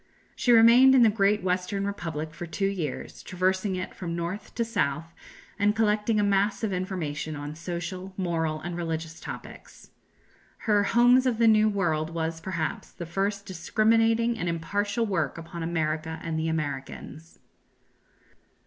[0.35, 4.65] She remained in the great Western Republic for two years, traversing it from north to
[4.65, 5.13] south,
[5.59, 9.91] and collecting a mass of information on social, moral, and religious topics.
[10.65, 15.61] Her "Homes of the New World" was, perhaps, the first discriminating and impartial work upon
[15.61, 17.37] America and the Americans.